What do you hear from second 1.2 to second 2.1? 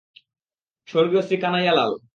Shri Kanaiya Lal.